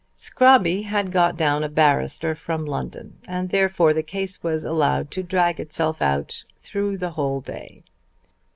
Scrobby 0.17 0.81
had 0.81 1.11
got 1.11 1.37
down 1.37 1.63
a 1.63 1.69
barrister 1.69 2.33
from 2.33 2.65
London, 2.65 3.19
and 3.27 3.49
therefore 3.51 3.93
the 3.93 4.01
case 4.01 4.41
was 4.41 4.63
allowed 4.63 5.11
to 5.11 5.21
drag 5.21 5.59
itself 5.59 6.01
out 6.01 6.43
through 6.57 6.97
the 6.97 7.11
whole 7.11 7.39
day. 7.39 7.83